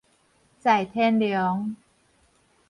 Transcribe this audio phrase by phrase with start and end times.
[0.57, 1.75] 在天龍